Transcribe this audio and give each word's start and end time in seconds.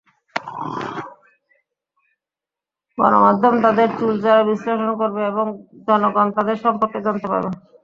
গণমাধ্যম 2.97 3.55
তাঁদের 3.63 3.89
চুলচেরা 3.99 4.41
বিশ্লেষণ 4.49 4.89
করবে 5.01 5.21
এবং 5.31 5.45
জনগণ 5.87 6.27
তাঁদের 6.35 6.57
সম্পর্কে 6.63 6.97
জানতে 7.05 7.27
পারবে। 7.31 7.49